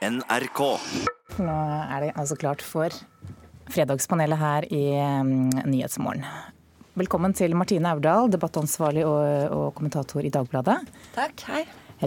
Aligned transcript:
NRK. 0.00 0.60
Nå 1.44 1.56
er 1.92 2.06
det 2.06 2.14
altså 2.16 2.36
klart 2.40 2.62
for 2.64 2.94
Fredagspanelet 3.70 4.40
her 4.40 4.66
i 4.72 4.84
um, 4.96 5.50
Nyhetsmorgen. 5.68 6.24
Velkommen 6.96 7.34
til 7.36 7.52
Martine 7.54 7.92
Aurdal, 7.92 8.30
debattansvarlig 8.32 9.04
og, 9.06 9.52
og 9.52 9.66
kommentator 9.76 10.24
i 10.24 10.32
Dagbladet. 10.32 10.78
Takk, 11.14 11.44
hei. 11.52 11.62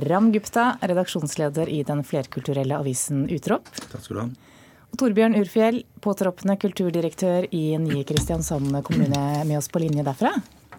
Ram 0.09 0.31
Gupta, 0.33 0.73
redaksjonsleder 0.81 1.69
i 1.69 1.83
den 1.85 2.01
flerkulturelle 2.07 2.81
avisen 2.81 3.27
Utrop. 3.29 3.69
Takk 3.77 4.01
skal 4.01 4.17
du 4.17 4.23
ha. 4.23 4.27
Og 4.89 4.99
Torbjørn 5.01 5.37
Urfjell, 5.37 5.83
påtroppende 6.01 6.57
kulturdirektør 6.61 7.45
i 7.53 7.63
nye 7.81 8.03
Kristiansand 8.09 8.73
kommune, 8.89 9.23
med 9.45 9.57
oss 9.61 9.69
på 9.69 9.85
linje 9.85 10.05
derfra. 10.05 10.33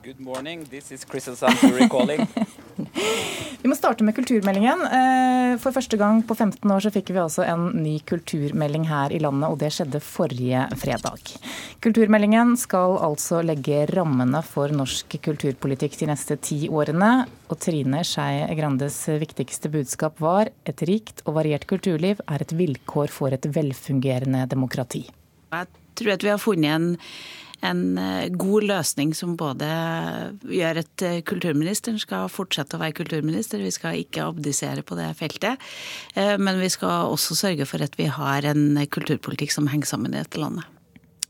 Good 0.04 0.20
morning, 0.20 0.66
this 0.66 0.90
is 0.92 1.06
Kristiansand 1.06 1.62
Jury 1.62 1.88
calling. 1.88 2.26
Vi 3.64 3.70
må 3.72 3.76
starte 3.78 4.04
med 4.04 4.12
kulturmeldingen. 4.12 4.82
Eh, 4.92 5.54
for 5.56 5.72
første 5.72 5.96
gang 5.96 6.18
på 6.28 6.34
15 6.36 6.68
år 6.68 6.82
så 6.84 6.90
fikk 6.92 7.14
vi 7.14 7.20
også 7.22 7.46
en 7.48 7.70
ny 7.80 7.94
kulturmelding 8.04 8.82
her 8.90 9.14
i 9.16 9.20
landet, 9.24 9.46
og 9.48 9.56
det 9.62 9.70
skjedde 9.72 10.02
forrige 10.04 10.66
fredag. 10.76 11.30
Kulturmeldingen 11.80 12.58
skal 12.60 12.98
altså 13.06 13.38
legge 13.40 13.86
rammene 13.88 14.42
for 14.44 14.68
norsk 14.68 15.16
kulturpolitikk 15.24 15.96
de 16.02 16.10
neste 16.10 16.36
ti 16.44 16.58
årene. 16.68 17.24
Og 17.48 17.56
Trine 17.64 18.02
Skei 18.04 18.42
Grandes 18.58 18.98
viktigste 19.22 19.72
budskap 19.72 20.20
var 20.20 20.52
et 20.68 20.84
rikt 20.84 21.24
og 21.24 21.38
variert 21.38 21.64
kulturliv 21.70 22.20
er 22.28 22.44
et 22.44 22.52
vilkår 22.52 23.08
for 23.16 23.32
et 23.32 23.48
velfungerende 23.48 24.44
demokrati. 24.52 25.06
Jeg 25.56 25.72
tror 25.96 26.12
at 26.18 26.28
vi 26.28 26.34
har 26.34 26.44
funnet 26.44 26.76
en 26.76 26.92
en 27.64 27.98
eh, 27.98 28.28
god 28.34 28.66
løsning 28.68 29.14
som 29.16 29.34
både 29.40 29.68
gjør 30.48 30.82
at 30.82 31.04
eh, 31.06 31.20
kulturministeren 31.26 31.98
skal 32.02 32.30
fortsette 32.32 32.76
å 32.76 32.82
være 32.82 32.98
kulturminister, 33.00 33.62
vi 33.64 33.72
skal 33.74 34.00
ikke 34.02 34.28
abdisere 34.28 34.84
på 34.86 34.98
det 34.98 35.10
feltet, 35.18 35.62
eh, 36.14 36.34
men 36.40 36.60
vi 36.62 36.70
skal 36.72 37.12
også 37.12 37.38
sørge 37.38 37.68
for 37.68 37.84
at 37.84 37.96
vi 38.00 38.10
har 38.12 38.46
en 38.50 38.78
kulturpolitikk 38.84 39.54
som 39.54 39.70
henger 39.72 39.94
sammen 39.94 40.14
i 40.14 40.20
dette 40.20 40.40
landet. 40.40 40.68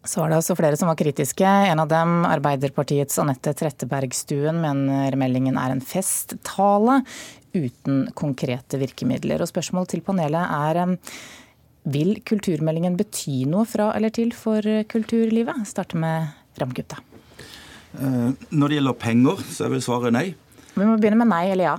Så 0.04 0.20
var 0.20 0.28
det 0.28 0.36
også 0.36 0.56
flere 0.58 0.76
som 0.76 0.90
var 0.90 0.98
kritiske. 1.00 1.48
En 1.70 1.80
av 1.80 1.88
dem, 1.88 2.26
Arbeiderpartiets 2.28 3.16
Anette 3.22 3.54
Trettebergstuen, 3.56 4.58
mener 4.60 5.16
meldingen 5.16 5.56
er 5.56 5.72
en 5.72 5.80
festtale 5.80 6.98
uten 7.54 8.10
konkrete 8.18 8.76
virkemidler. 8.82 9.40
Og 9.40 9.48
spørsmål 9.48 9.88
til 9.88 10.04
panelet 10.04 10.44
er 10.44 10.82
vil 11.84 12.16
kulturmeldingen 12.24 12.96
bety 12.96 13.44
noe 13.50 13.66
fra 13.68 13.90
eller 13.96 14.12
til 14.14 14.32
for 14.36 14.64
kulturlivet? 14.88 15.66
Starte 15.68 16.00
med 16.00 16.32
Ramgutta. 16.60 17.00
Uh, 17.94 18.34
når 18.50 18.70
det 18.70 18.78
gjelder 18.78 18.98
penger, 18.98 19.42
så 19.54 19.66
er 19.66 19.74
vel 19.76 19.82
svaret 19.84 20.14
nei. 20.14 20.28
Vi 20.74 20.86
må 20.86 20.96
begynne 20.98 21.20
med 21.20 21.30
nei 21.30 21.44
eller 21.52 21.68
ja. 21.68 21.74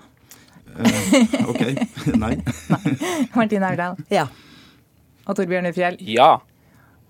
Uh, 0.75 1.49
OK. 1.51 1.63
nei. 2.23 2.33
nei. 2.73 2.95
Martine 3.35 3.71
Aurdal. 3.71 3.99
Ja. 4.13 4.27
Og 5.25 5.35
Torbjørn 5.35 5.71
Ufjell. 5.71 5.99
Ja. 6.07 6.35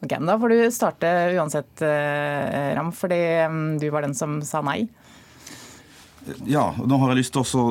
Ok, 0.02 0.11
men 0.17 0.30
Da 0.30 0.37
får 0.41 0.53
du 0.53 0.59
starte 0.73 1.11
uansett, 1.35 1.81
Ram, 1.81 2.91
fordi 2.93 3.19
um, 3.49 3.61
du 3.81 3.87
var 3.93 4.05
den 4.05 4.15
som 4.17 4.39
sa 4.45 4.61
nei. 4.65 4.85
Ja, 6.49 6.71
og 6.73 6.87
nå 6.89 6.97
har 7.01 7.11
jeg 7.11 7.19
lyst 7.19 7.35
til 7.35 7.43
å 7.43 7.65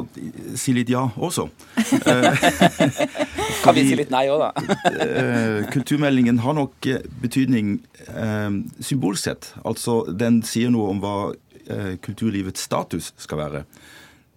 si 0.58 0.74
litt 0.76 0.90
ja 0.92 1.02
også. 1.16 1.48
kan 3.64 3.74
vi 3.76 3.84
si 3.88 3.96
litt 3.98 4.12
nei 4.14 4.26
òg, 4.30 4.44
da? 4.44 4.76
Eh, 5.04 5.64
kulturmeldingen 5.74 6.38
har 6.44 6.54
nok 6.58 6.86
eh, 6.90 7.02
betydning 7.22 7.76
eh, 8.06 8.50
symbolsk 8.78 9.26
sett. 9.26 9.50
Altså, 9.66 10.04
den 10.10 10.42
sier 10.46 10.70
noe 10.74 10.92
om 10.92 11.02
hva 11.02 11.16
eh, 11.66 11.96
kulturlivets 12.04 12.62
status 12.68 13.10
skal 13.20 13.42
være. 13.42 13.64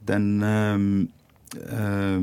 Den 0.09 0.27
eh, 0.47 0.77
eh, 1.77 2.19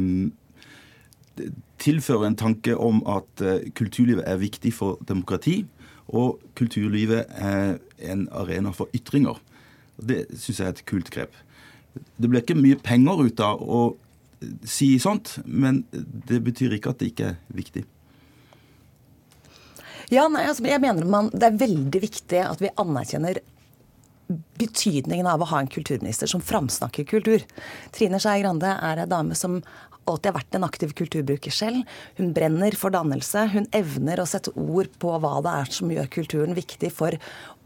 tilfører 1.84 2.30
en 2.30 2.40
tanke 2.40 2.74
om 2.74 3.02
at 3.10 3.42
kulturlivet 3.76 4.26
er 4.30 4.42
viktig 4.42 4.72
for 4.74 4.98
demokrati, 5.06 5.62
og 6.14 6.38
kulturlivet 6.58 7.30
er 7.34 7.78
en 8.04 8.28
arena 8.34 8.72
for 8.76 8.90
ytringer. 8.96 9.38
Det 9.98 10.24
syns 10.32 10.60
jeg 10.60 10.66
er 10.66 10.74
et 10.74 10.86
kult 10.88 11.10
grep. 11.14 11.34
Det 11.94 12.28
blir 12.28 12.42
ikke 12.42 12.58
mye 12.58 12.78
penger 12.82 13.24
ut 13.26 13.40
av 13.44 13.62
å 13.62 13.82
si 14.68 14.94
sånt, 15.00 15.38
men 15.44 15.84
det 15.92 16.40
betyr 16.44 16.76
ikke 16.76 16.92
at 16.92 17.00
det 17.00 17.12
ikke 17.12 17.32
er 17.32 17.40
viktig. 17.54 17.84
Ja, 20.12 20.26
nei, 20.28 20.44
altså, 20.44 20.66
jeg 20.68 20.82
mener 20.84 21.06
man, 21.08 21.30
Det 21.32 21.46
er 21.48 21.60
veldig 21.62 22.00
viktig 22.02 22.40
at 22.44 22.60
vi 22.60 22.72
anerkjenner 22.80 23.40
betydningen 24.58 25.26
av 25.28 25.42
å 25.42 25.48
ha 25.50 25.60
en 25.60 25.70
kulturminister 25.70 26.28
som 26.30 26.42
framsnakker 26.44 27.06
kultur. 27.08 27.44
Trine 27.92 28.20
Skei 28.20 28.40
Grande 28.42 28.70
er 28.72 29.02
ei 29.02 29.08
dame 29.10 29.36
som 29.36 29.58
alltid 30.10 30.30
har 30.30 30.38
vært 30.38 30.58
en 30.58 30.66
aktiv 30.66 30.94
kulturbruker 30.98 31.54
selv. 31.54 31.82
Hun 32.18 32.32
brenner 32.36 32.76
for 32.78 32.94
dannelse. 32.94 33.46
Hun 33.54 33.68
evner 33.76 34.22
å 34.22 34.28
sette 34.28 34.52
ord 34.58 34.90
på 35.02 35.14
hva 35.20 35.38
det 35.44 35.56
er 35.62 35.74
som 35.76 35.92
gjør 35.92 36.10
kulturen 36.14 36.56
viktig 36.56 36.92
for 36.94 37.16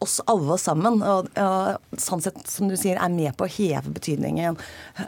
oss 0.04 0.18
alle 0.30 0.58
sammen. 0.60 1.00
Og, 1.02 1.30
og 1.38 2.00
sånn 2.00 2.22
sett, 2.24 2.40
som 2.50 2.70
du 2.70 2.76
sier, 2.78 3.00
er 3.00 3.14
med 3.14 3.34
på 3.38 3.46
å 3.46 3.52
heve 3.58 3.94
betydningen 3.98 4.58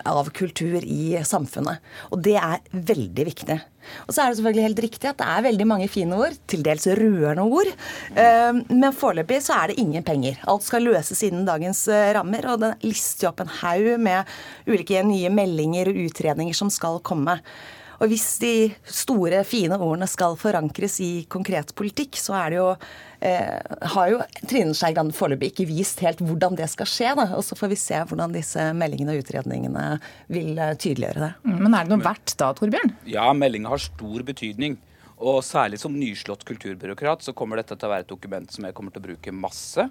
av 0.08 0.30
kultur 0.36 0.80
i 0.84 1.18
samfunnet. 1.26 1.82
Og 2.10 2.24
det 2.26 2.38
er 2.41 2.64
veldig 2.72 3.28
viktig. 3.30 3.60
Og 4.06 4.14
så 4.14 4.22
er 4.22 4.30
det 4.30 4.41
selvfølgelig 4.41 4.66
helt 4.68 4.82
riktig 4.86 5.10
at 5.10 5.18
det 5.20 5.28
er 5.32 5.46
veldig 5.48 5.66
mange 5.70 5.88
fine 5.92 6.18
ord, 6.20 6.36
til 6.50 6.64
dels 6.66 6.86
rørende 7.00 7.46
ord. 7.46 7.72
Eh, 8.14 8.60
men 8.70 8.96
foreløpig 8.96 9.41
så 9.44 9.58
er 9.58 9.72
det 9.72 9.80
ingen 9.82 10.06
penger. 10.06 10.41
Alt 10.50 10.66
skal 10.66 10.86
løses 10.86 11.24
innen 11.26 11.48
dagens 11.48 11.86
eh, 11.88 12.12
rammer, 12.16 12.48
og 12.52 12.62
den 12.64 12.86
lister 12.86 13.30
opp 13.30 13.42
en 13.44 13.52
haug 13.60 13.92
med 14.02 14.30
ulike 14.68 15.04
nye 15.06 15.32
meldinger 15.32 15.92
og 15.92 16.00
utredninger 16.06 16.56
som 16.56 16.72
skal 16.72 17.00
komme. 17.06 17.41
Og 18.00 18.09
hvis 18.09 18.27
de 18.41 18.71
store, 18.88 19.43
fine 19.44 19.77
ordene 19.77 20.09
skal 20.09 20.37
forankres 20.41 20.97
i 21.05 21.11
konkret 21.28 21.75
politikk, 21.77 22.16
så 22.16 22.37
er 22.38 22.53
det 22.53 22.59
jo 22.59 22.69
eh, 23.21 23.75
har 23.94 24.12
jo 24.15 24.22
Trine 24.49 24.72
Skei 24.77 24.94
Grande 24.97 25.16
foreløpig 25.16 25.50
ikke 25.53 25.69
vist 25.69 26.00
helt 26.05 26.22
hvordan 26.25 26.56
det 26.56 26.71
skal 26.72 26.89
skje. 26.89 27.10
Da. 27.19 27.27
Og 27.37 27.44
så 27.44 27.59
får 27.59 27.72
vi 27.75 27.81
se 27.83 28.00
hvordan 28.00 28.33
disse 28.37 28.71
meldingene 28.77 29.16
og 29.16 29.25
utredningene 29.25 29.87
vil 30.33 30.56
eh, 30.56 30.77
tydeliggjøre 30.81 31.27
det. 31.27 31.33
Mm, 31.44 31.59
men 31.60 31.77
er 31.77 31.84
det 31.84 31.93
noe 31.93 32.06
verdt 32.09 32.37
da, 32.41 32.53
Torbjørn? 32.56 32.97
Ja, 33.10 33.28
meldinga 33.37 33.75
har 33.75 33.84
stor 33.84 34.25
betydning. 34.33 34.81
Og 35.21 35.43
særlig 35.44 35.83
som 35.83 35.93
nyslått 35.93 36.47
kulturbyråkrat 36.49 37.27
så 37.27 37.37
kommer 37.37 37.60
dette 37.60 37.77
til 37.77 37.84
å 37.84 37.93
være 37.93 38.06
et 38.06 38.12
dokument 38.12 38.49
som 38.49 38.65
jeg 38.65 38.77
kommer 38.77 38.94
til 38.94 39.05
å 39.05 39.09
bruke 39.10 39.37
masse. 39.37 39.91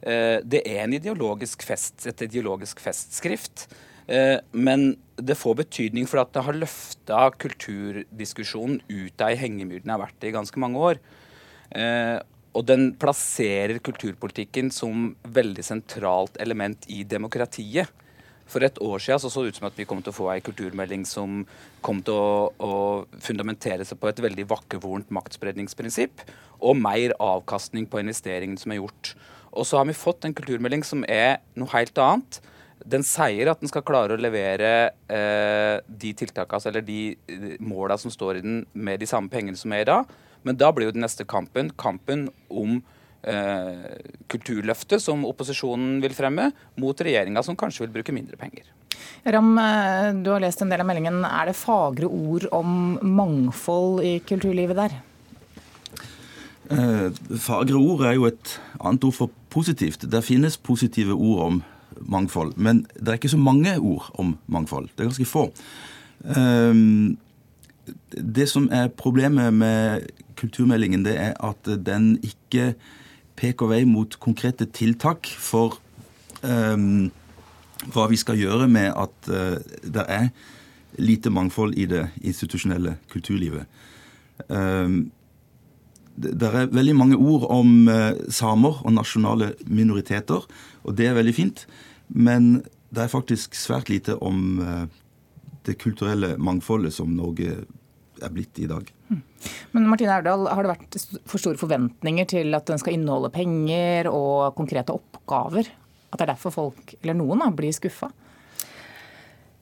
Eh, 0.00 0.38
det 0.46 0.62
er 0.62 0.84
en 0.84 0.94
ideologisk 0.96 1.66
fest, 1.66 2.06
et 2.06 2.28
ideologisk 2.30 2.78
festskrift. 2.78 3.66
Eh, 4.10 4.38
men 4.50 4.96
det 5.20 5.38
får 5.38 5.60
betydning 5.62 6.08
for 6.10 6.22
at 6.22 6.32
det 6.34 6.42
har 6.46 6.58
løfta 6.58 7.22
kulturdiskusjonen 7.38 8.80
ut 8.88 9.22
av 9.22 9.30
ei 9.30 9.38
hengemyr 9.38 9.84
den 9.84 9.94
har 9.94 10.02
vært 10.02 10.26
i 10.26 10.34
ganske 10.34 10.62
mange 10.62 10.82
år. 10.90 11.00
Eh, 11.70 12.18
og 12.50 12.66
den 12.66 12.90
plasserer 12.98 13.78
kulturpolitikken 13.78 14.72
som 14.74 15.12
veldig 15.22 15.62
sentralt 15.62 16.40
element 16.42 16.88
i 16.90 17.04
demokratiet. 17.06 17.92
For 18.50 18.66
et 18.66 18.80
år 18.82 18.98
siden 18.98 19.20
så, 19.22 19.30
så 19.30 19.44
det 19.44 19.52
ut 19.52 19.58
som 19.60 19.68
at 19.68 19.76
vi 19.78 19.86
kom 19.86 20.00
til 20.02 20.10
å 20.10 20.16
få 20.16 20.30
ei 20.32 20.40
kulturmelding 20.42 21.04
som 21.06 21.44
kom 21.86 22.00
til 22.02 22.16
å, 22.18 22.48
å 22.58 22.72
fundamentere 23.22 23.86
seg 23.86 24.00
på 24.00 24.10
et 24.10 24.22
veldig 24.24 24.48
vakkevorent 24.50 25.12
maktspredningsprinsipp, 25.14 26.24
og 26.58 26.80
mer 26.80 27.14
avkastning 27.22 27.86
på 27.86 28.02
investeringene 28.02 28.58
som 28.58 28.74
er 28.74 28.80
gjort. 28.80 29.12
Og 29.54 29.68
så 29.68 29.78
har 29.78 29.86
vi 29.86 29.94
fått 29.94 30.26
en 30.26 30.34
kulturmelding 30.34 30.82
som 30.86 31.06
er 31.06 31.38
noe 31.54 31.70
helt 31.76 32.02
annet 32.02 32.40
den 32.84 33.04
sier 33.06 33.50
at 33.52 33.60
den 33.60 33.70
skal 33.70 33.84
klare 33.86 34.16
å 34.16 34.20
levere 34.20 34.72
eh, 35.10 35.76
de 35.84 36.14
tiltakene, 36.16 36.70
eller 36.70 36.84
de 36.86 37.58
måla 37.60 37.98
som 38.00 38.12
står 38.12 38.40
i 38.40 38.44
den, 38.44 38.62
med 38.72 39.00
de 39.02 39.08
samme 39.10 39.32
pengene 39.32 39.58
som 39.58 39.72
er 39.76 39.84
i 39.84 39.90
dag. 39.90 40.16
Men 40.46 40.56
da 40.56 40.70
blir 40.72 40.88
jo 40.88 40.96
den 40.96 41.04
neste 41.04 41.26
kampen 41.28 41.70
kampen 41.80 42.28
om 42.48 42.78
eh, 43.28 43.98
kulturløftet 44.32 45.02
som 45.04 45.26
opposisjonen 45.28 45.98
vil 46.04 46.16
fremme, 46.16 46.50
mot 46.80 47.04
regjeringa 47.04 47.44
som 47.44 47.58
kanskje 47.58 47.86
vil 47.86 47.98
bruke 47.98 48.14
mindre 48.16 48.40
penger. 48.40 48.64
Ram, 49.24 49.52
eh, 49.58 50.12
du 50.24 50.32
har 50.32 50.40
lest 50.40 50.62
en 50.62 50.72
del 50.72 50.80
av 50.80 50.88
meldingen. 50.88 51.20
Er 51.24 51.50
det 51.50 51.58
fagre 51.58 52.08
ord 52.08 52.48
om 52.56 52.96
mangfold 53.04 54.04
i 54.04 54.18
kulturlivet 54.24 54.80
der? 54.80 54.96
Eh, 56.70 57.10
fagre 57.42 57.76
ord 57.76 58.06
er 58.06 58.16
jo 58.16 58.28
et 58.30 58.56
annet 58.78 59.04
ord 59.04 59.16
for 59.16 59.36
positivt. 59.50 60.06
Det 60.08 60.24
finnes 60.24 60.56
positive 60.56 61.16
ord 61.16 61.44
om 61.48 61.62
mangfold. 62.00 62.56
Men 62.56 62.84
det 62.96 63.08
er 63.08 63.18
ikke 63.20 63.32
så 63.32 63.40
mange 63.40 63.76
ord 63.78 64.10
om 64.18 64.36
mangfold. 64.46 64.88
Det 64.94 65.04
er 65.04 65.10
ganske 65.10 65.28
få. 65.28 65.50
Ehm, 66.36 67.18
det 68.12 68.48
som 68.48 68.68
er 68.72 68.88
problemet 68.88 69.54
med 69.54 70.08
kulturmeldingen, 70.36 71.04
det 71.04 71.16
er 71.18 71.34
at 71.44 71.68
den 71.86 72.18
ikke 72.22 72.74
peker 73.40 73.70
vei 73.70 73.84
mot 73.88 74.18
konkrete 74.20 74.66
tiltak 74.66 75.28
for 75.38 75.78
um, 76.44 77.10
hva 77.90 78.06
vi 78.10 78.18
skal 78.20 78.38
gjøre 78.38 78.68
med 78.68 78.92
at 78.92 79.30
uh, 79.32 79.56
det 79.84 80.04
er 80.08 80.28
lite 81.00 81.32
mangfold 81.32 81.78
i 81.78 81.86
det 81.88 82.08
institusjonelle 82.20 82.98
kulturlivet. 83.12 83.64
Um, 84.48 85.10
det 86.20 86.44
er 86.44 86.68
veldig 86.68 86.96
mange 86.96 87.16
ord 87.16 87.46
om 87.48 87.88
uh, 87.88 88.12
samer 88.28 88.82
og 88.84 88.92
nasjonale 88.92 89.54
minoriteter, 89.66 90.44
og 90.84 90.96
det 90.98 91.08
er 91.08 91.16
veldig 91.16 91.34
fint. 91.34 91.64
Men 92.10 92.62
det 92.90 93.04
er 93.04 93.12
faktisk 93.12 93.54
svært 93.58 93.90
lite 93.92 94.16
om 94.18 94.58
eh, 94.64 94.86
det 95.68 95.78
kulturelle 95.78 96.34
mangfoldet 96.42 96.94
som 96.94 97.12
Norge 97.14 97.60
er 98.20 98.32
blitt 98.34 98.58
i 98.60 98.68
dag. 98.68 98.88
Men 99.72 99.86
Martine 99.88 100.16
Aurdal, 100.18 100.48
har 100.50 100.64
det 100.64 100.72
vært 100.74 100.96
for 101.28 101.40
store 101.40 101.60
forventninger 101.60 102.28
til 102.28 102.56
at 102.56 102.68
den 102.68 102.80
skal 102.82 102.96
inneholde 102.96 103.32
penger 103.32 104.10
og 104.12 104.56
konkrete 104.58 104.94
oppgaver? 104.96 105.70
At 106.10 106.18
det 106.18 106.26
er 106.26 106.32
derfor 106.34 106.54
folk, 106.54 106.96
eller 107.00 107.16
noen, 107.16 107.40
da, 107.44 107.48
blir 107.54 107.72
skuffa? 107.74 108.10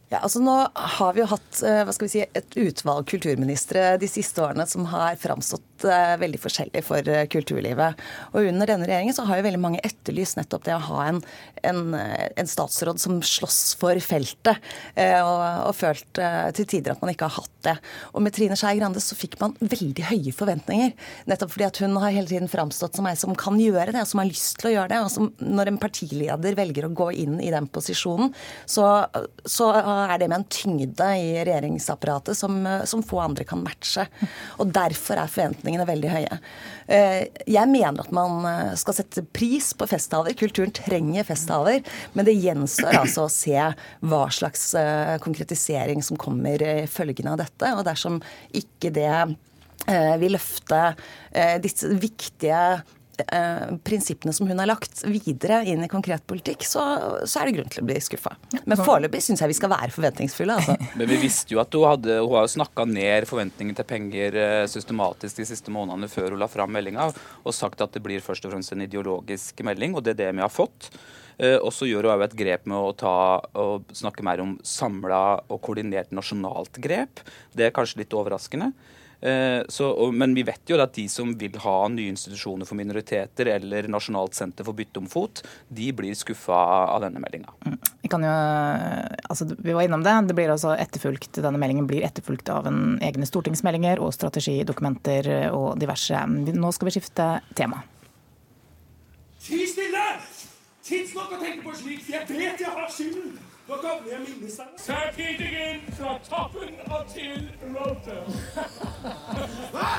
Ja, 0.09 0.23
altså 0.23 0.41
Nå 0.41 0.55
har 0.97 1.12
vi 1.12 1.21
jo 1.21 1.29
hatt 1.29 1.61
eh, 1.69 1.83
hva 1.85 1.93
skal 1.93 2.09
vi 2.09 2.12
si, 2.15 2.23
et 2.25 2.56
utvalg 2.56 3.05
kulturministre 3.11 3.99
de 4.00 4.09
siste 4.09 4.41
årene 4.41 4.65
som 4.69 4.87
har 4.89 5.19
framstått 5.21 5.78
veldig 5.85 6.41
forskjellig 6.43 6.83
for 6.87 7.09
eh, 7.09 7.27
kulturlivet. 7.31 8.03
Og 8.33 8.49
Under 8.49 8.71
denne 8.71 8.89
regjeringen 8.89 9.17
så 9.17 9.27
har 9.29 9.41
jo 9.41 9.47
veldig 9.47 9.63
mange 9.63 9.83
etterlyst 9.87 10.39
nettopp 10.39 10.67
det 10.67 10.77
å 10.77 10.83
ha 10.89 11.07
en, 11.09 11.23
en, 11.67 11.83
en 11.95 12.51
statsråd 12.51 13.01
som 13.03 13.21
slåss 13.25 13.77
for 13.81 13.99
feltet, 14.03 14.59
og, 14.97 15.41
og 15.69 15.75
følt 15.77 16.21
til 16.57 16.67
tider 16.69 16.95
at 16.95 17.03
man 17.03 17.13
ikke 17.13 17.29
har 17.29 17.43
hatt 17.43 17.59
det. 17.67 17.77
Og 18.15 18.25
Med 18.25 18.35
Trine 18.35 18.57
Skei 18.59 18.79
Grande 18.79 19.03
så 19.03 19.17
fikk 19.19 19.39
man 19.43 19.55
veldig 19.61 20.07
høye 20.11 20.35
forventninger. 20.35 20.95
Nettopp 21.31 21.55
fordi 21.55 21.67
at 21.69 21.81
hun 21.83 21.97
har 22.01 22.15
hele 22.15 22.31
tiden 22.31 22.51
framstått 22.51 22.99
som 22.99 23.09
ei 23.09 23.15
som 23.19 23.35
kan 23.39 23.59
gjøre 23.61 23.93
det, 23.93 24.03
og 24.03 24.11
som 24.11 24.23
har 24.23 24.31
lyst 24.31 24.59
til 24.61 24.71
å 24.71 24.75
gjøre 24.77 24.93
det. 24.93 25.01
og 25.03 25.13
som 25.13 25.31
Når 25.43 25.73
en 25.73 25.81
partileder 25.83 26.59
velger 26.59 26.89
å 26.89 26.93
gå 27.03 27.11
inn 27.25 27.39
i 27.45 27.53
den 27.55 27.69
posisjonen, 27.73 28.33
så, 28.67 28.87
så 29.45 29.71
er 29.75 30.17
det 30.21 30.31
med 30.31 30.41
en 30.41 30.49
tyngde 30.53 31.11
i 31.19 31.31
regjeringsapparatet 31.47 32.39
som, 32.39 32.61
som, 32.89 33.05
få 33.09 33.23
andre 33.25 33.47
kan 33.49 33.63
matche. 33.65 34.07
Og 34.59 34.73
Derfor 34.75 35.21
er 35.21 35.33
forventningene 35.33 35.68
veldig 35.88 36.11
høye. 36.12 36.38
Eh, 36.88 37.26
jeg 37.50 37.70
mener 37.70 38.00
at 38.05 38.15
man 38.15 38.47
eh, 38.49 38.73
skal 38.81 38.97
sette 38.97 39.25
pris 39.37 39.70
på 39.76 39.88
festtaler. 39.91 40.37
Kulturen 40.38 40.73
trenger 40.75 41.26
festtaler. 41.29 41.82
Men 42.17 42.29
det 42.29 42.38
gjenstår 42.38 43.03
altså 43.03 43.26
å 43.26 43.32
se 43.32 43.56
hva 44.00 44.23
slags 44.35 44.70
eh, 44.79 45.17
konkretisering 45.25 46.03
som 46.05 46.20
kommer 46.20 46.62
i 46.65 46.87
følgene 46.91 47.35
av 47.35 47.43
dette. 47.43 47.75
Og 47.76 47.85
dersom 47.88 48.23
ikke 48.56 48.94
det 48.94 49.12
vil 49.88 50.35
løfte 50.35 50.79
disse 51.62 51.87
viktige 52.03 52.59
eh, 53.26 53.75
prinsippene 53.85 54.32
som 54.35 54.49
hun 54.49 54.59
har 54.59 54.69
lagt 54.70 55.03
videre 55.09 55.61
inn 55.69 55.85
i 55.85 55.91
konkret 55.91 56.25
politikk, 56.29 56.65
så, 56.67 56.85
så 57.25 57.41
er 57.41 57.49
det 57.49 57.56
grunn 57.59 57.73
til 57.73 57.82
å 57.82 57.88
bli 57.88 57.99
skuffa. 58.03 58.35
Men 58.65 58.81
foreløpig 58.81 59.23
syns 59.25 59.43
jeg 59.44 59.53
vi 59.53 59.59
skal 59.59 59.73
være 59.73 59.94
forventningsfulle. 59.94 60.59
Altså. 60.61 60.76
Men 61.00 61.11
vi 61.11 61.20
visste 61.23 61.55
jo 61.56 61.62
at 61.62 61.75
hun, 61.75 61.87
hadde, 61.91 62.19
hun 62.23 62.37
har 62.38 62.50
snakka 62.53 62.88
ned 62.88 63.29
forventningene 63.31 63.79
til 63.79 63.88
penger 63.88 64.41
eh, 64.43 64.65
systematisk 64.70 65.43
de 65.43 65.49
siste 65.50 65.75
månedene 65.75 66.11
før 66.12 66.35
hun 66.35 66.43
la 66.43 66.50
fram 66.50 66.75
meldinga, 66.75 67.11
og 67.43 67.56
sagt 67.56 67.85
at 67.85 67.94
det 67.94 68.05
blir 68.05 68.25
først 68.25 68.47
og 68.47 68.55
fremst 68.55 68.75
en 68.75 68.85
ideologisk 68.87 69.64
melding, 69.67 69.97
og 69.97 70.05
det 70.05 70.17
er 70.17 70.23
det 70.25 70.35
vi 70.37 70.44
har 70.44 70.53
fått. 70.53 70.93
Uh, 71.38 71.55
og 71.62 71.71
så 71.71 71.87
gjør 71.87 72.09
hun 72.11 72.23
et 72.25 72.35
grep 72.35 72.64
med 72.67 72.75
å 72.75 72.94
ta, 72.99 73.17
og 73.62 73.93
snakke 73.94 74.25
mer 74.26 74.43
om 74.43 74.56
samla 74.67 75.44
og 75.47 75.61
koordinert 75.62 76.11
nasjonalt 76.11 76.81
grep. 76.82 77.23
Det 77.55 77.69
er 77.69 77.75
kanskje 77.75 78.03
litt 78.03 78.17
overraskende. 78.19 78.73
Eh, 79.20 79.62
så, 79.69 80.11
men 80.12 80.35
vi 80.35 80.44
vet 80.47 80.70
jo 80.70 80.79
at 80.79 80.94
de 80.94 81.09
som 81.11 81.32
vil 81.38 81.56
ha 81.65 81.76
nye 81.91 82.12
institusjoner 82.12 82.69
for 82.69 82.79
minoriteter 82.79 83.50
eller 83.56 83.88
Nasjonalt 83.91 84.37
senter 84.38 84.67
for 84.67 84.79
bytte 84.79 85.03
om 85.03 85.09
fot, 85.11 85.43
de 85.69 85.91
blir 85.97 86.15
skuffa 86.19 86.61
av 86.94 87.03
denne 87.03 87.23
meldinga. 87.23 87.50
Mm. 87.67 87.79
Vi, 88.03 88.11
altså, 88.15 89.49
vi 89.59 89.75
var 89.75 89.82
innom 89.82 90.06
det. 90.06 90.15
det 90.31 90.38
blir 90.38 90.55
altså 90.55 90.76
etterfulgt, 90.79 91.41
denne 91.43 91.59
meldingen 91.59 91.88
blir 91.91 92.06
etterfulgt 92.06 92.49
av 92.55 92.70
en 92.70 92.99
egne 93.03 93.26
stortingsmeldinger 93.26 94.03
og 94.03 94.15
strategidokumenter 94.15 95.50
og 95.50 95.75
diverse. 95.82 96.25
Nå 96.29 96.73
skal 96.76 96.91
vi 96.91 96.99
skifte 96.99 97.31
tema. 97.59 97.82
Ti 99.43 99.64
stille! 99.67 100.06
Tidsnok 100.88 101.35
å 101.37 101.38
tenke 101.43 101.67
på 101.67 101.75
slikt. 101.76 102.06
Jeg 102.09 102.25
vet 102.31 102.62
jeg 102.62 102.71
har 102.73 102.88
skylden. 102.93 103.35
Nå 103.69 103.75
kommer 103.76 104.09
jeg 104.12 104.20
minnes 104.20 104.55
deg. 104.56 104.67
Serpentingen 104.81 105.81
fra 105.99 106.15
toppen 106.29 106.75
og 106.88 107.03
til 107.12 107.50
rotet. 107.75 108.25
Hva? 109.75 109.91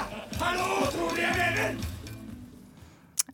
Hallo, 0.42 0.69
tror 0.95 1.10
du 1.16 1.21
jeg 1.21 1.36
mener? 1.38 1.99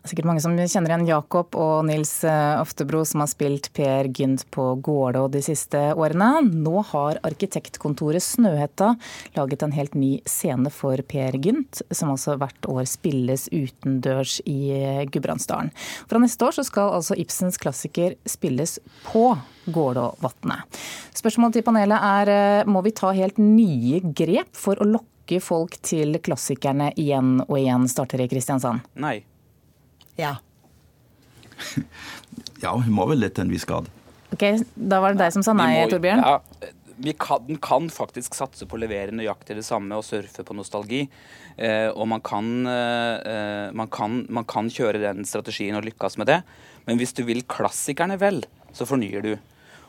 Sikkert 0.05 0.27
mange 0.29 0.41
som 0.43 0.53
kjenner 0.53 0.91
igjen 0.91 1.07
Jakob 1.09 1.55
og 1.57 1.87
Nils 1.87 2.19
eh, 2.29 2.59
Oftebro, 2.61 2.99
som 3.09 3.23
har 3.23 3.29
spilt 3.31 3.71
Per 3.73 4.05
Gynt 4.13 4.43
på 4.53 4.67
Gålå 4.85 5.23
de 5.33 5.41
siste 5.41 5.79
årene. 5.97 6.43
Nå 6.45 6.83
har 6.91 7.17
arkitektkontoret 7.25 8.21
Snøhetta 8.21 8.91
laget 9.33 9.65
en 9.65 9.73
helt 9.73 9.97
ny 9.97 10.11
scene 10.29 10.69
for 10.69 11.01
Per 11.09 11.39
Gynt, 11.41 11.81
som 11.89 12.13
altså 12.13 12.37
hvert 12.37 12.69
år 12.69 12.85
spilles 12.89 13.47
utendørs 13.49 14.37
i 14.45 14.59
eh, 14.77 15.01
Gudbrandsdalen. 15.09 15.73
Fra 16.05 16.21
neste 16.21 16.45
år 16.45 16.61
skal 16.61 16.93
altså 16.99 17.17
Ibsens 17.17 17.57
klassiker 17.57 18.19
spilles 18.29 18.77
på 19.09 19.31
Gålåvatnet. 19.65 20.81
Spørsmålet 21.17 21.57
til 21.57 21.65
panelet 21.65 22.09
er 22.13 22.35
eh, 22.37 22.69
må 22.69 22.85
vi 22.85 22.93
ta 22.93 23.09
helt 23.17 23.41
nye 23.41 24.05
grep 24.05 24.53
for 24.53 24.77
å 24.77 24.93
lokke 24.99 25.41
folk 25.41 25.81
til 25.81 26.19
klassikerne 26.21 26.93
igjen 26.93 27.39
og 27.47 27.57
igjen, 27.57 27.89
starter 27.89 28.21
i 28.21 28.29
Kristiansand? 28.29 28.85
Nei. 29.01 29.23
Ja. 30.19 30.37
ja, 32.63 32.71
hun 32.71 32.91
må 32.93 33.07
vel 33.11 33.25
det 33.25 33.35
til 33.35 33.47
en 33.47 33.53
viss 33.53 33.67
grad. 33.67 33.91
Ok, 34.35 34.43
Da 34.75 34.99
var 35.03 35.13
det 35.13 35.23
deg 35.23 35.35
som 35.35 35.45
sa 35.45 35.53
nei, 35.55 35.71
må, 35.77 35.89
Torbjørn. 35.91 36.23
Ja, 36.23 36.73
vi 36.97 37.13
kan, 37.19 37.43
den 37.47 37.57
kan 37.57 37.89
faktisk 37.91 38.35
satse 38.35 38.67
på 38.67 38.77
å 38.77 38.79
levere 38.79 39.15
nøyaktig 39.15 39.57
det 39.57 39.65
samme 39.67 39.97
og 39.99 40.05
surfe 40.07 40.45
på 40.47 40.55
nostalgi. 40.55 41.05
Eh, 41.57 41.89
og 41.91 42.07
man 42.07 42.23
kan, 42.23 42.47
eh, 42.67 43.71
man, 43.75 43.89
kan, 43.91 44.21
man 44.29 44.47
kan, 44.47 44.71
kjøre 44.71 45.03
den 45.03 45.27
strategien 45.27 45.75
og 45.75 45.85
lykkes 45.87 46.17
med 46.21 46.31
det. 46.31 46.39
Men 46.87 46.99
hvis 46.99 47.15
du 47.17 47.25
vil 47.27 47.43
klassikerne 47.47 48.17
vel, 48.21 48.43
så 48.75 48.87
fornyer 48.87 49.25
du. 49.25 49.35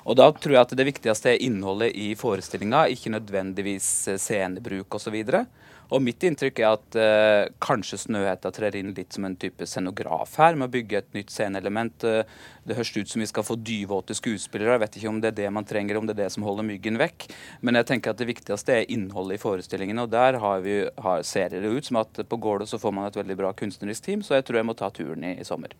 Og 0.06 0.18
da 0.18 0.28
tror 0.30 0.54
jeg 0.54 0.62
at 0.62 0.74
det 0.78 0.86
viktigste 0.86 1.32
er 1.32 1.42
innholdet 1.42 1.94
i 1.98 2.12
forestillinga, 2.18 2.86
ikke 2.94 3.14
nødvendigvis 3.14 3.90
eh, 4.12 4.20
scenebruk 4.22 4.98
osv. 4.98 5.14
Og, 5.14 5.30
så 5.30 5.46
og 5.94 6.02
mitt 6.02 6.24
inntrykk 6.26 6.60
er 6.62 6.72
at 6.72 6.98
eh, 6.98 7.48
kanskje 7.62 8.00
Snøhetta 8.02 8.50
trer 8.54 8.74
inn 8.78 8.92
litt 8.96 9.14
som 9.14 9.26
en 9.28 9.36
type 9.38 9.66
scenograf 9.68 10.34
her, 10.40 10.58
med 10.58 10.68
å 10.68 10.74
bygge 10.74 10.98
et 10.98 11.12
nytt 11.14 11.30
sceneelement. 11.30 12.06
Eh, 12.06 12.24
det 12.66 12.74
høres 12.78 12.90
ut 12.96 13.12
som 13.12 13.22
vi 13.22 13.28
skal 13.30 13.46
få 13.46 13.58
dyvåte 13.62 14.16
skuespillere. 14.18 14.74
Jeg 14.74 14.82
vet 14.82 14.98
ikke 14.98 15.12
om 15.12 15.20
det 15.22 15.30
er 15.30 15.38
det 15.42 15.52
man 15.54 15.68
trenger, 15.68 16.00
om 16.00 16.08
det 16.08 16.16
er 16.16 16.24
det 16.24 16.32
som 16.34 16.46
holder 16.46 16.66
myggen 16.66 16.98
vekk. 16.98 17.28
Men 17.62 17.78
jeg 17.78 17.90
tenker 17.92 18.12
at 18.12 18.22
det 18.22 18.28
viktigste 18.32 18.80
er 18.80 18.90
innholdet 18.92 19.38
i 19.38 19.42
forestillingen. 19.42 20.02
Og 20.02 20.10
der 20.10 20.40
har 20.42 20.64
vi, 20.64 20.80
har, 21.04 21.22
ser 21.26 21.54
det 21.54 21.62
ut 21.62 21.86
som 21.86 22.00
at 22.02 22.24
på 22.26 22.40
Gårde 22.42 22.66
så 22.66 22.80
får 22.82 22.96
man 22.96 23.06
et 23.06 23.18
veldig 23.18 23.38
bra 23.38 23.52
kunstnerisk 23.56 24.08
team, 24.08 24.26
så 24.26 24.40
jeg 24.40 24.48
tror 24.48 24.60
jeg 24.60 24.68
må 24.68 24.74
ta 24.78 24.90
turen 24.90 25.22
i, 25.26 25.36
i 25.38 25.46
sommer. 25.46 25.76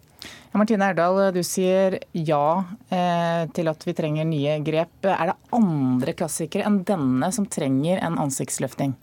Ja, 0.53 0.61
Martine 0.61 0.87
Erdal, 0.93 1.19
du 1.35 1.43
sier 1.44 1.99
ja 2.14 2.44
eh, 2.88 3.43
til 3.55 3.70
at 3.70 3.82
vi 3.87 3.94
trenger 3.97 4.29
nye 4.29 4.61
grep. 4.64 5.03
Er 5.03 5.32
det 5.32 5.37
andre 5.56 6.14
klassikere 6.17 6.67
enn 6.69 6.81
denne 6.87 7.32
som 7.35 7.49
trenger 7.50 8.00
en 8.06 8.19
ansiktsløfting? 8.23 8.94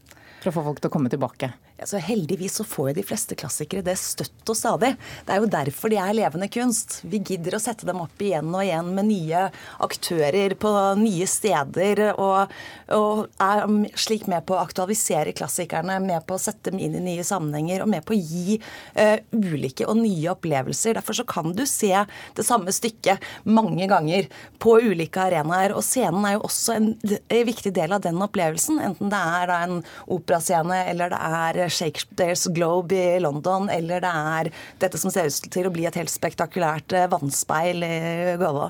For 0.43 0.51
å 0.51 0.57
få 0.57 0.65
folk 0.67 0.83
til 0.83 0.91
å 0.91 0.93
komme 0.93 1.11
tilbake? 1.11 1.49
Så 1.81 1.97
heldigvis 1.97 2.55
så 2.55 2.63
får 2.63 2.91
jo 2.91 2.95
de 2.99 3.03
fleste 3.05 3.35
klassikere 3.35 3.83
det 3.85 3.95
støtt 3.99 4.49
og 4.49 4.57
stadig. 4.57 4.93
Det 5.25 5.33
er 5.33 5.41
jo 5.41 5.49
derfor 5.51 5.89
de 5.91 5.97
er 5.99 6.13
levende 6.15 6.47
kunst. 6.53 6.99
Vi 7.01 7.17
gidder 7.25 7.57
å 7.57 7.61
sette 7.61 7.87
dem 7.89 8.03
opp 8.03 8.21
igjen 8.21 8.51
og 8.53 8.61
igjen 8.61 8.91
med 8.93 9.09
nye 9.09 9.47
aktører 9.83 10.53
på 10.59 10.71
nye 11.01 11.27
steder. 11.27 12.03
Og, 12.13 12.53
og 12.93 13.23
er 13.41 13.65
slik 13.99 14.29
med 14.31 14.45
på 14.47 14.55
å 14.55 14.61
aktualisere 14.61 15.33
klassikerne, 15.35 15.97
med 16.03 16.23
på 16.29 16.37
å 16.37 16.43
sette 16.43 16.69
dem 16.69 16.79
inn 16.83 16.99
i 16.99 17.03
nye 17.03 17.25
sammenhenger 17.25 17.83
og 17.83 17.91
med 17.95 18.05
på 18.05 18.15
å 18.15 18.21
gi 18.21 18.59
uh, 18.59 19.17
ulike 19.33 19.89
og 19.89 19.97
nye 20.03 20.29
opplevelser. 20.35 20.99
Derfor 20.99 21.19
så 21.19 21.27
kan 21.27 21.55
du 21.57 21.65
se 21.69 21.91
det 22.37 22.47
samme 22.47 22.71
stykket 22.75 23.25
mange 23.49 23.89
ganger 23.91 24.29
på 24.61 24.77
ulike 24.85 25.25
arenaer. 25.25 25.73
Og 25.73 25.83
scenen 25.85 26.29
er 26.29 26.37
jo 26.37 26.45
også 26.47 26.77
en, 26.77 26.91
en 27.01 27.43
viktig 27.49 27.73
del 27.75 27.97
av 27.97 28.05
den 28.05 28.21
opplevelsen, 28.23 28.79
enten 28.83 29.11
det 29.11 29.25
er 29.41 29.49
da 29.49 29.59
en 29.65 29.81
operascene 30.13 30.83
eller 30.93 31.11
det 31.11 31.19
er 31.41 31.62
Shakespeares 31.71 32.47
Globe 32.55 32.97
i 32.97 33.19
London, 33.23 33.69
eller 33.71 34.03
det 34.03 34.11
er 34.11 34.51
dette 34.81 34.99
som 35.01 35.13
ser 35.13 35.29
ut 35.29 35.49
til 35.53 35.67
å 35.67 35.73
bli 35.73 35.87
et 35.89 35.97
helt 35.99 36.11
spektakulært 36.11 36.95
eh, 36.95 37.09
vannspeil 37.11 37.83
i 37.85 37.97
Gålå. 38.41 38.69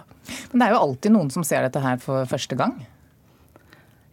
Men 0.52 0.60
det 0.60 0.66
er 0.68 0.76
jo 0.76 0.82
alltid 0.88 1.16
noen 1.16 1.32
som 1.34 1.46
ser 1.48 1.66
dette 1.66 1.84
her 1.84 2.02
for 2.04 2.28
første 2.30 2.58
gang? 2.60 2.76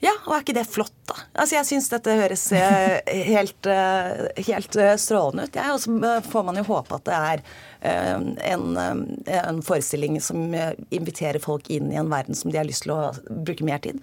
Ja, 0.01 0.15
og 0.25 0.33
er 0.33 0.45
ikke 0.47 0.57
det 0.57 0.65
flott, 0.65 0.95
da? 1.11 1.19
Altså, 1.35 1.59
Jeg 1.59 1.69
syns 1.69 1.91
dette 1.93 2.15
høres 2.17 2.47
eh, 2.57 3.01
helt, 3.29 3.69
eh, 3.69 4.31
helt 4.47 4.79
strålende 5.03 5.45
ut. 5.45 5.59
Ja, 5.61 5.75
og 5.75 5.83
så 5.83 6.15
får 6.31 6.47
man 6.47 6.57
jo 6.57 6.65
håpe 6.71 6.97
at 6.97 7.05
det 7.11 7.19
er 7.19 7.45
en, 7.91 8.65
en, 8.77 9.61
forestilling 9.65 10.17
som 10.25 10.53
inviterer 10.93 11.41
folk 11.41 11.69
inn 11.73 11.93
i 11.93 12.01
en 12.01 12.11
verden 12.13 12.37
som 12.37 12.53
de 12.53 12.61
har 12.61 12.69
lyst 12.69 12.85
til 12.85 12.97
å 12.97 13.13
bruke 13.45 13.65
mer 13.65 13.81
tid. 13.85 14.01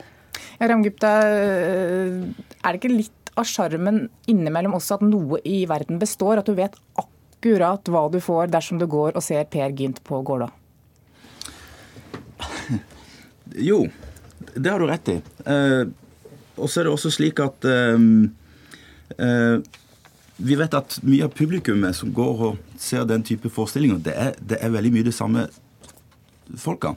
Ja, 0.59 0.69
Ramgupta, 0.69 1.11
er 1.25 2.67
det 2.69 2.77
ikke 2.77 2.93
litt 2.93 3.16
av 3.37 3.47
sjarmen 3.47 4.07
innimellom 4.29 4.75
også 4.77 4.97
at 4.97 5.05
noe 5.05 5.39
i 5.47 5.61
verden 5.69 5.99
består? 6.01 6.41
At 6.41 6.49
du 6.49 6.55
vet 6.57 6.77
akkurat 6.99 7.91
hva 7.91 8.07
du 8.11 8.19
får 8.23 8.51
dersom 8.53 8.81
du 8.81 8.87
går 8.89 9.15
og 9.15 9.25
ser 9.25 9.47
Per 9.51 9.75
Gynt 9.77 10.01
på 10.07 10.21
Gålå? 10.25 10.49
Jo, 13.57 13.85
det 14.53 14.69
har 14.69 14.81
du 14.81 14.87
rett 14.89 15.09
i. 15.09 15.17
Eh, 15.45 15.83
og 16.57 16.69
så 16.69 16.81
er 16.81 16.87
det 16.87 16.93
også 16.93 17.13
slik 17.13 17.39
at 17.41 17.65
eh, 17.69 17.95
eh, 19.17 19.57
vi 20.37 20.57
vet 20.59 20.75
at 20.77 20.99
mye 21.05 21.25
av 21.25 21.33
publikummet 21.37 21.97
som 21.97 22.11
går 22.13 22.43
og 22.49 22.81
ser 22.81 23.07
den 23.09 23.23
type 23.25 23.49
forestillinger, 23.49 24.01
det 24.05 24.13
er, 24.13 24.35
det 24.37 24.59
er 24.61 24.73
veldig 24.73 24.93
mye 24.93 25.07
de 25.07 25.15
samme 25.15 25.47
folka. 26.61 26.93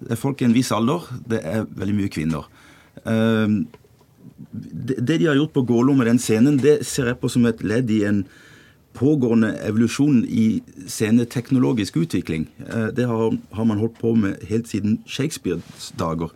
Det 0.00 0.14
er 0.14 0.20
folk 0.20 0.40
i 0.40 0.48
en 0.48 0.56
viss 0.56 0.72
alder, 0.72 1.04
det 1.28 1.42
er 1.44 1.66
veldig 1.68 1.96
mye 1.98 2.12
kvinner. 2.12 2.48
Eh, 3.04 3.58
det, 4.52 5.18
de 5.18 5.26
har 5.26 5.38
gjort 5.38 5.52
på 5.52 5.66
Gålo 5.68 5.94
med 5.94 6.06
den 6.06 6.18
scenen, 6.18 6.58
det 6.58 6.80
ser 6.86 7.10
jeg 7.10 7.20
på 7.20 7.30
som 7.30 7.46
et 7.46 7.62
ledd 7.62 7.90
i 7.90 8.02
en 8.08 8.24
pågående 8.96 9.52
evolusjon 9.62 10.24
i 10.26 10.62
sceneteknologisk 10.86 11.96
utvikling. 11.96 12.48
Eh, 12.66 12.88
Det 12.96 13.06
har, 13.06 13.36
har 13.52 13.64
man 13.64 13.78
holdt 13.78 14.00
på 14.00 14.14
med 14.14 14.42
helt 14.48 14.68
siden 14.68 14.98
Shakespeares 15.06 15.92
dager. 15.98 16.32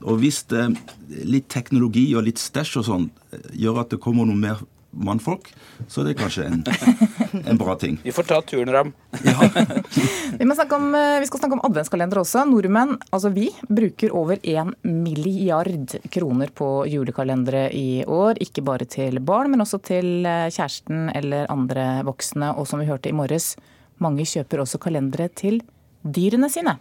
Og 0.00 0.20
hvis 0.20 0.42
det, 0.50 0.76
litt 1.24 1.48
teknologi 1.48 2.14
og 2.14 2.26
litt 2.28 2.38
stæsj 2.38 2.78
og 2.80 2.86
sånn 2.86 3.10
eh, 3.32 3.50
gjør 3.64 3.82
at 3.82 3.90
det 3.90 4.02
kommer 4.02 4.28
noe 4.28 4.38
mer 4.38 4.62
mannfolk, 4.96 5.48
så 5.88 6.02
er 6.02 6.10
det 6.10 6.16
kanskje 6.18 6.46
en, 6.48 6.62
en 7.50 7.60
bra 7.60 7.76
ting. 7.80 7.98
Vi 8.02 8.14
får 8.14 8.28
ta 8.28 8.40
turen, 8.42 8.72
Ram. 8.72 8.92
Vi, 10.38 10.44
må 10.44 10.54
om, 10.72 10.94
eh, 10.94 11.20
vi 11.20 11.26
skal 11.28 11.40
snakke 11.40 11.56
om 11.56 11.62
adventskalender 11.68 12.20
også. 12.20 12.44
Nordmenn, 12.48 12.96
altså 13.14 13.30
vi, 13.32 13.46
bruker 13.68 14.12
over 14.16 14.40
en 14.42 14.74
milliard 14.82 15.96
kroner 16.12 16.52
på 16.54 16.68
julekalendere 16.90 17.68
i 17.74 18.04
år. 18.04 18.40
Ikke 18.42 18.64
bare 18.66 18.88
til 18.90 19.20
barn, 19.20 19.50
men 19.52 19.64
også 19.64 19.80
til 19.84 20.26
eh, 20.26 20.48
kjæresten 20.52 21.10
eller 21.16 21.50
andre 21.52 22.02
voksne. 22.06 22.52
Og 22.56 22.68
som 22.68 22.82
vi 22.82 22.90
hørte 22.90 23.12
i 23.12 23.16
morges, 23.16 23.54
mange 24.02 24.26
kjøper 24.28 24.64
også 24.64 24.82
kalendere 24.82 25.30
til 25.32 25.62
dyrene 26.02 26.50
sine. 26.52 26.76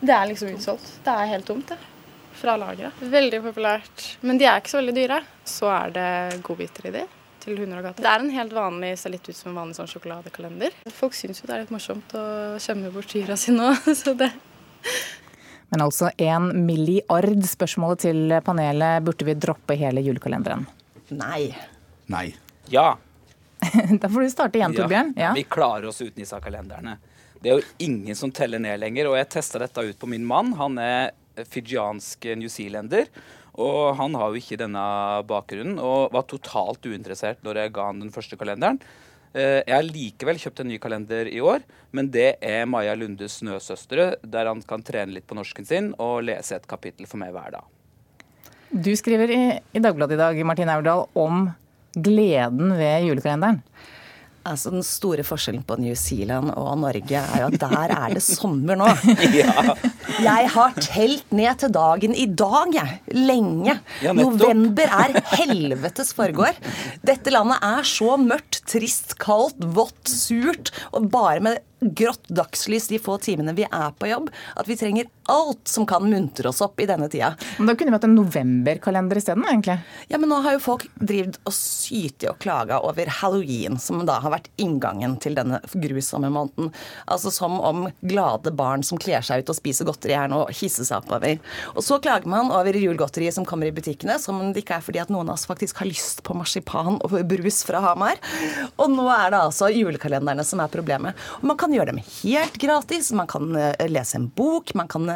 Det 0.00 0.14
er 0.14 0.30
liksom 0.30 0.54
utsolgt. 0.54 0.88
Det 1.04 1.12
er 1.12 1.30
helt 1.32 1.48
tomt, 1.48 1.72
det. 1.72 1.78
Fra 2.36 2.56
lageret. 2.60 2.98
Veldig 3.00 3.40
populært. 3.46 4.08
Men 4.20 4.38
de 4.38 4.44
er 4.44 4.60
ikke 4.60 4.74
så 4.74 4.82
veldig 4.82 4.96
dyre. 4.96 5.22
Så 5.48 5.70
er 5.72 5.94
det 5.94 6.42
godbiter 6.44 6.90
i 6.90 6.98
de 6.98 7.06
til 7.46 7.60
hunder 7.62 7.80
og 7.80 7.88
katter. 7.88 8.04
Det 8.04 8.12
er 8.12 8.24
en 8.24 8.34
helt 8.34 8.56
vanlig, 8.56 8.92
ser 9.00 9.14
litt 9.14 9.28
ut 9.28 9.38
som 9.38 9.52
en 9.52 9.60
vanlig 9.62 9.78
sånn 9.78 9.90
sjokoladekalender. 9.90 10.76
Folk 10.94 11.16
syns 11.16 11.42
jo 11.42 11.48
det 11.48 11.56
er 11.56 11.64
litt 11.64 11.74
morsomt 11.74 12.16
å 12.18 12.24
skjemme 12.62 12.92
bort 12.94 13.12
dyra 13.14 13.38
sine 13.40 13.70
òg, 13.72 13.88
så 14.02 14.14
det 14.18 14.30
Men 15.72 15.82
altså 15.86 16.12
en 16.22 16.52
milliard. 16.66 17.42
Spørsmålet 17.46 18.04
til 18.06 18.36
panelet, 18.46 19.02
burde 19.06 19.26
vi 19.26 19.34
droppe 19.46 19.78
hele 19.78 20.04
julekalenderen? 20.04 20.66
Nei. 21.16 21.50
Nei. 22.12 22.28
Ja. 22.72 22.92
Da 24.00 24.08
får 24.08 24.22
du 24.22 24.30
starte 24.30 24.60
igjen, 24.60 24.74
Torbjørn. 24.76 25.14
Ja. 25.18 25.32
Vi 25.34 25.46
klarer 25.48 25.88
oss 25.90 26.02
uten 26.02 26.20
disse 26.20 26.38
kalenderne. 26.42 26.98
Det 27.42 27.50
er 27.50 27.60
jo 27.60 27.86
ingen 27.86 28.16
som 28.18 28.32
teller 28.34 28.60
ned 28.62 28.80
lenger, 28.80 29.10
og 29.10 29.18
jeg 29.18 29.30
testa 29.36 29.60
dette 29.62 29.84
ut 29.86 29.98
på 29.98 30.08
min 30.10 30.24
mann. 30.26 30.54
Han 30.58 30.78
er 30.82 31.12
fijiansk 31.50 32.24
newzealender. 32.38 33.10
Og 33.56 33.96
han 33.96 34.14
har 34.18 34.30
jo 34.30 34.40
ikke 34.40 34.58
denne 34.60 34.84
bakgrunnen, 35.28 35.78
og 35.80 36.12
var 36.12 36.26
totalt 36.28 36.84
uinteressert 36.84 37.42
når 37.46 37.62
jeg 37.62 37.74
ga 37.76 37.90
han 37.90 38.02
den 38.04 38.12
første 38.14 38.36
kalenderen. 38.36 38.80
Eh, 39.32 39.62
Jeg 39.66 39.74
har 39.74 39.86
likevel 39.86 40.38
kjøpt 40.40 40.60
en 40.60 40.70
ny 40.72 40.78
kalender 40.80 41.28
i 41.28 41.40
år, 41.40 41.64
men 41.92 42.10
det 42.10 42.36
er 42.40 42.66
Maja 42.66 42.94
Lundes 42.94 43.40
'Snøsøstre', 43.40 44.16
der 44.22 44.46
han 44.46 44.62
kan 44.62 44.82
trene 44.82 45.12
litt 45.12 45.26
på 45.26 45.36
norsken 45.36 45.66
sin 45.66 45.94
og 45.98 46.24
lese 46.24 46.56
et 46.56 46.68
kapittel 46.68 47.06
for 47.06 47.18
meg 47.18 47.32
hver 47.32 47.52
dag. 47.52 47.64
Du 48.72 48.90
skriver 48.96 49.30
i, 49.30 49.60
i 49.72 49.80
Dagbladet 49.80 50.16
i 50.16 50.20
dag 50.20 50.44
Martin 50.44 50.68
Aurdal, 50.68 51.06
om 51.14 51.50
gleden 51.96 52.76
ved 52.76 53.08
julekalenderen. 53.08 53.62
Altså 54.46 54.70
Den 54.74 54.84
store 54.86 55.24
forskjellen 55.26 55.64
på 55.66 55.78
New 55.82 55.94
Zealand 55.98 56.52
og 56.54 56.76
Norge 56.82 57.18
er 57.18 57.42
jo 57.42 57.48
at 57.50 57.58
der 57.62 57.94
er 57.96 58.14
det 58.14 58.22
sommer 58.24 58.78
nå. 58.78 58.90
Jeg 60.26 60.50
har 60.54 60.76
telt 60.78 61.32
ned 61.34 61.60
til 61.60 61.72
dagen 61.74 62.14
i 62.16 62.24
dag, 62.30 62.72
jeg. 62.72 63.00
Lenge. 63.12 63.74
Ja. 64.00 64.14
November 64.16 64.88
er 64.88 65.18
helvetes 65.34 66.14
forgård. 66.16 66.56
Dette 67.04 67.34
landet 67.34 67.60
er 67.66 67.84
så 67.84 68.14
mørkt, 68.20 68.62
trist, 68.70 69.16
kaldt, 69.20 69.60
vått, 69.76 70.08
surt. 70.08 70.72
Og 70.96 71.10
bare 71.12 71.42
med 71.44 71.92
grått 71.98 72.30
dagslys 72.32 72.88
de 72.88 73.00
få 73.02 73.18
timene 73.20 73.52
vi 73.56 73.66
er 73.68 73.92
på 73.98 74.08
jobb, 74.08 74.30
at 74.56 74.70
vi 74.70 74.78
trenger 74.80 75.10
alt 75.32 75.68
som 75.68 75.86
kan 75.86 76.04
muntre 76.10 76.48
oss 76.48 76.60
opp 76.64 76.80
i 76.80 76.86
denne 76.86 77.08
tida. 77.08 77.34
Men 77.58 77.70
da 77.70 77.74
kunne 77.76 77.90
vi 77.90 77.96
hatt 77.98 78.06
en 78.08 78.14
novemberkalender 78.14 79.18
isteden, 79.20 79.44
egentlig. 79.48 79.78
Ja, 80.08 80.18
men 80.18 80.30
nå 80.30 80.40
har 80.44 80.56
jo 80.56 80.62
folk 80.62 80.86
drevet 80.94 81.38
og 81.44 81.54
sytt 81.54 82.24
og 82.28 82.38
klaga 82.42 82.78
over 82.86 83.10
halloween, 83.20 83.78
som 83.82 84.04
da 84.06 84.20
har 84.22 84.34
vært 84.34 84.50
inngangen 84.62 85.16
til 85.22 85.36
denne 85.38 85.60
grusomme 85.74 86.30
måneden. 86.32 86.72
Altså 87.10 87.32
som 87.34 87.58
om 87.60 87.88
glade 88.00 88.52
barn 88.56 88.84
som 88.86 89.00
kler 89.00 89.24
seg 89.26 89.42
ut 89.42 89.52
og 89.52 89.58
spiser 89.58 89.88
godteri 89.88 90.16
er 90.16 90.30
noe 90.30 90.46
å 90.46 90.54
hisse 90.54 90.86
seg 90.86 91.02
oppover. 91.02 91.40
Og 91.74 91.82
så 91.84 91.98
klager 92.02 92.30
man 92.30 92.52
over 92.54 92.76
julegodteriet 92.78 93.34
som 93.36 93.46
kommer 93.48 93.70
i 93.70 93.74
butikkene, 93.74 94.18
som 94.22 94.40
om 94.40 94.52
det 94.54 94.64
ikke 94.64 94.78
er 94.78 94.86
fordi 94.86 95.02
at 95.02 95.12
noen 95.12 95.30
av 95.30 95.36
oss 95.36 95.48
faktisk 95.48 95.82
har 95.82 95.90
lyst 95.90 96.22
på 96.26 96.36
marsipan 96.38 97.00
og 97.00 97.16
brus 97.28 97.62
fra 97.66 97.82
Hamar. 97.84 98.20
Og 98.76 98.92
nå 98.92 99.06
er 99.12 99.32
det 99.34 99.42
altså 99.42 99.70
julekalenderne 99.72 100.44
som 100.46 100.62
er 100.62 100.72
problemet. 100.72 101.18
Og 101.40 101.50
man 101.50 101.58
kan 101.60 101.74
gjøre 101.74 101.92
dem 101.92 102.02
helt 102.22 102.58
gratis, 102.60 103.12
man 103.16 103.30
kan 103.30 103.50
eh, 103.58 103.86
lese 103.90 104.18
en 104.20 104.28
bok, 104.36 104.74
man 104.78 104.88
kan 104.90 105.08
eh, 105.12 105.15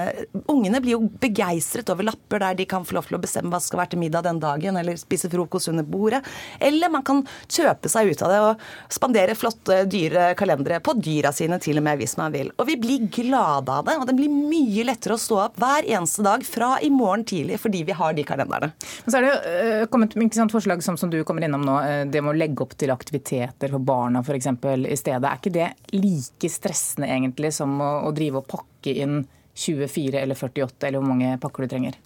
Ungene 0.51 0.81
blir 0.83 0.97
jo 0.97 1.09
begeistret 1.21 1.91
over 1.93 2.07
lapper 2.07 2.43
der 2.43 2.59
de 2.59 2.67
kan 2.69 2.85
få 2.87 2.97
lov 2.97 3.09
til 3.09 3.19
å 3.19 3.23
bestemme 3.23 3.53
hva 3.53 3.61
som 3.61 3.71
skal 3.71 3.83
være 3.83 3.95
til 3.95 4.03
middag 4.03 4.27
den 4.27 4.41
dagen, 4.43 4.79
eller 4.81 4.99
spise 5.01 5.31
frokost 5.33 5.71
under 5.73 5.87
bordet. 5.87 6.23
Eller 6.59 6.93
man 6.93 7.05
kan 7.07 7.23
kjøpe 7.47 7.91
seg 7.93 8.13
ut 8.13 8.25
av 8.27 8.33
det 8.33 8.41
og 8.45 8.65
spandere 8.93 9.37
flotte, 9.39 9.83
dyre 9.91 10.31
kalendere 10.39 10.81
på 10.85 10.95
dyra 10.99 11.33
sine 11.35 11.61
til 11.63 11.81
og 11.81 11.87
med, 11.87 12.01
hvis 12.01 12.17
man 12.21 12.35
vil. 12.35 12.53
Og 12.59 12.69
vi 12.69 12.79
blir 12.81 13.09
glade 13.13 13.73
av 13.73 13.87
det, 13.89 13.97
og 14.01 14.07
det 14.09 14.17
blir 14.19 14.33
mye 14.33 14.87
lettere 14.89 15.17
å 15.17 15.21
stå 15.21 15.41
opp 15.47 15.61
hver 15.61 15.89
eneste 15.89 16.25
dag 16.27 16.45
fra 16.47 16.73
i 16.83 16.91
morgen 16.93 17.27
tidlig 17.29 17.61
fordi 17.61 17.83
vi 17.89 17.97
har 17.97 18.15
de 18.17 18.25
kalenderne. 18.27 18.73
Men 19.05 19.13
så 19.13 19.19
er 19.19 19.27
det 19.27 19.33
jo 19.33 19.55
øh, 19.55 19.87
kommet 19.93 20.17
sant, 20.37 20.55
forslag 20.55 20.85
som, 20.85 20.99
som 21.01 21.13
du 21.13 21.21
kommer 21.27 21.47
innom 21.47 21.65
nå, 21.67 21.77
øh, 21.81 22.05
det 22.11 22.23
med 22.25 22.35
å 22.35 22.39
legge 22.39 22.65
opp 22.65 22.77
til 22.79 22.93
aktiviteter 22.95 23.73
for 23.75 23.91
barna 23.91 24.25
f.eks. 24.25 24.49
i 24.51 24.99
stedet. 24.99 25.27
Er 25.27 25.41
ikke 25.41 25.55
det 25.55 25.69
like 25.97 26.53
stressende 26.53 27.11
egentlig 27.11 27.53
som 27.57 27.77
å, 27.83 27.93
å 28.09 28.15
drive 28.17 28.43
og 28.43 28.51
pakke 28.51 28.97
inn 29.05 29.21
24 29.61 30.21
eller 30.21 30.39
48, 30.39 30.89
eller 30.89 31.03
hvor 31.03 31.11
mange 31.13 31.35
pakker 31.43 31.67
du 31.67 31.75
trenger? 31.75 31.99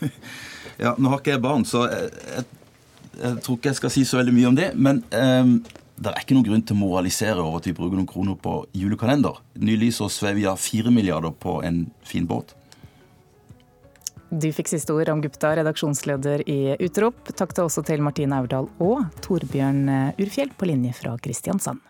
Ja, 0.74 0.94
Nå 0.98 1.06
har 1.12 1.20
ikke 1.20 1.36
jeg 1.36 1.42
barn, 1.44 1.62
så 1.68 1.84
jeg, 1.86 2.08
jeg, 2.34 2.44
jeg 3.20 3.40
tror 3.44 3.58
ikke 3.58 3.70
jeg 3.70 3.78
skal 3.78 3.92
si 3.94 4.02
så 4.08 4.18
veldig 4.18 4.32
mye 4.34 4.48
om 4.48 4.56
det. 4.58 4.72
Men 4.74 5.04
um, 5.14 5.52
det 5.94 6.10
er 6.10 6.24
ikke 6.24 6.34
noen 6.34 6.48
grunn 6.48 6.64
til 6.66 6.74
å 6.74 6.80
moralisere 6.80 7.38
over 7.38 7.60
at 7.60 7.68
vi 7.68 7.76
bruker 7.76 8.00
noen 8.00 8.10
kroner 8.10 8.34
på 8.42 8.56
julekalender. 8.74 9.38
Nylig 9.62 9.92
så 9.94 10.08
svei 10.10 10.34
vi 10.40 10.48
av 10.50 10.58
fire 10.58 10.90
milliarder 10.90 11.30
på 11.30 11.60
en 11.66 11.84
fin 12.02 12.26
båt. 12.26 12.56
Du 14.34 14.48
fikk 14.50 14.72
siste 14.72 14.90
ord 14.90 15.06
Ram 15.06 15.22
Gupta, 15.22 15.52
redaksjonsleder 15.60 16.42
i 16.50 16.74
Utrop. 16.82 17.30
Takk 17.38 17.54
til 17.54 17.68
også 17.68 17.84
til 17.86 18.02
Martine 18.02 18.40
Aurdal 18.42 18.66
og 18.82 19.04
Torbjørn 19.22 19.84
Urfjell 20.18 20.50
på 20.58 20.72
linje 20.72 20.96
fra 20.98 21.14
Kristiansand. 21.22 21.84